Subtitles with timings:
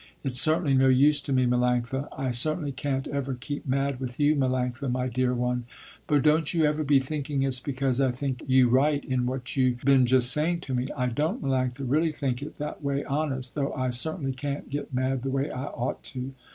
[0.23, 4.35] It's certainly no use to me Melanctha, I certainly can't ever keep mad with you
[4.35, 5.65] Melanctha, my dear one.
[6.07, 9.77] But don't you ever be thinking it's because I think you right in what you
[9.85, 10.87] been just saying to me.
[10.97, 15.21] I don't Melanctha really think it that way, honest, though I certainly can't get mad
[15.21, 16.33] the way I ought to.